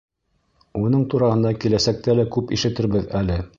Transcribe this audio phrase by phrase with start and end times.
[0.79, 3.41] Уның тураһында киләсәктә лә күп ишетербеҙ әле.